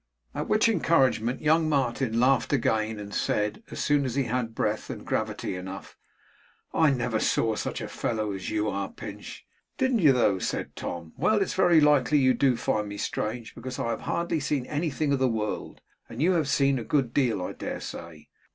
At 0.33 0.47
which 0.47 0.67
encouragement 0.67 1.41
young 1.43 1.69
Martin 1.69 2.19
laughed 2.19 2.51
again; 2.53 2.97
and 2.99 3.13
said, 3.13 3.61
as 3.69 3.79
soon 3.83 4.03
as 4.03 4.15
he 4.15 4.23
had 4.23 4.55
breath 4.55 4.89
and 4.89 5.05
gravity 5.05 5.55
enough: 5.55 5.95
'I 6.73 6.89
never 6.93 7.19
saw 7.19 7.53
such 7.53 7.81
a 7.81 7.87
fellow 7.87 8.31
as 8.31 8.49
you 8.49 8.67
are, 8.67 8.89
Pinch.' 8.91 9.45
'Didn't 9.77 9.99
you 9.99 10.11
though?' 10.11 10.39
said 10.39 10.75
Tom. 10.75 11.13
'Well, 11.17 11.39
it's 11.39 11.53
very 11.53 11.79
likely 11.79 12.17
you 12.17 12.33
do 12.33 12.55
find 12.57 12.89
me 12.89 12.97
strange, 12.97 13.53
because 13.53 13.77
I 13.77 13.91
have 13.91 14.01
hardly 14.01 14.39
seen 14.39 14.65
anything 14.65 15.13
of 15.13 15.19
the 15.19 15.27
world, 15.29 15.81
and 16.09 16.19
you 16.19 16.31
have 16.31 16.47
seen 16.47 16.79
a 16.79 16.83
good 16.83 17.13
deal 17.13 17.39
I 17.39 17.53
dare 17.53 17.79
say? 17.79 18.29